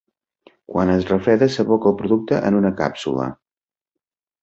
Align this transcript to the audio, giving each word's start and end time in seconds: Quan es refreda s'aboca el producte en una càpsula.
Quan 0.71 0.91
es 0.93 1.05
refreda 1.09 1.49
s'aboca 1.57 1.89
el 1.93 1.99
producte 2.01 2.43
en 2.51 2.61
una 2.63 2.75
càpsula. 2.83 3.33